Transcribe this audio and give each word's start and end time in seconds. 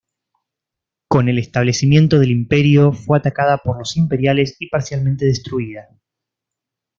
Con 1.07 1.29
el 1.29 1.37
establecimiento 1.37 2.17
del 2.17 2.31
Imperio 2.31 2.91
fue 2.91 3.19
atacada 3.19 3.59
por 3.59 3.77
los 3.77 3.95
imperiales 3.97 4.55
y 4.59 4.67
parcialmente 4.67 5.25
destruida. 5.27 5.89